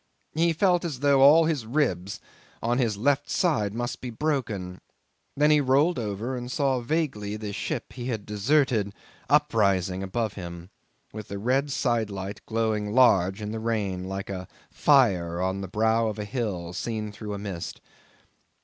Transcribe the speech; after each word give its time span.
He 0.33 0.51
felt 0.51 0.83
as 0.83 1.01
though 1.01 1.21
all 1.21 1.45
his 1.45 1.63
ribs 1.67 2.19
on 2.59 2.79
his 2.79 2.97
left 2.97 3.29
side 3.29 3.71
must 3.75 4.01
be 4.01 4.09
broken; 4.09 4.81
then 5.37 5.51
he 5.51 5.61
rolled 5.61 5.99
over, 5.99 6.35
and 6.35 6.51
saw 6.51 6.79
vaguely 6.79 7.37
the 7.37 7.53
ship 7.53 7.93
he 7.93 8.07
had 8.07 8.25
deserted 8.25 8.93
uprising 9.29 10.01
above 10.01 10.33
him, 10.33 10.71
with 11.13 11.27
the 11.27 11.37
red 11.37 11.69
side 11.71 12.09
light 12.09 12.41
glowing 12.47 12.93
large 12.95 13.43
in 13.43 13.51
the 13.51 13.59
rain 13.59 14.03
like 14.05 14.31
a 14.31 14.47
fire 14.71 15.39
on 15.39 15.61
the 15.61 15.67
brow 15.67 16.07
of 16.07 16.17
a 16.17 16.25
hill 16.25 16.73
seen 16.73 17.11
through 17.11 17.35
a 17.35 17.37
mist. 17.37 17.79